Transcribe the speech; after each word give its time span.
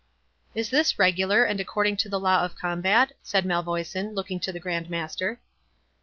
"Is 0.55 0.71
this 0.71 0.97
regular, 0.97 1.43
and 1.43 1.59
according 1.59 1.95
to 1.97 2.09
the 2.09 2.19
law 2.19 2.43
of 2.43 2.55
combat?" 2.55 3.11
said 3.21 3.45
Malvoisin, 3.45 4.15
looking 4.15 4.39
to 4.39 4.51
the 4.51 4.59
Grand 4.59 4.89
Master. 4.89 5.39